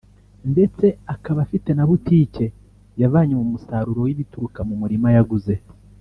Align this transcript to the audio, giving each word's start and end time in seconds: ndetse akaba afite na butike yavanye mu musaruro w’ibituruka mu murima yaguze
ndetse 0.51 0.85
akaba 1.13 1.39
afite 1.45 1.69
na 1.73 1.83
butike 1.89 2.45
yavanye 3.01 3.33
mu 3.39 3.45
musaruro 3.53 3.99
w’ibituruka 4.05 4.59
mu 4.67 4.75
murima 4.81 5.09
yaguze 5.17 5.55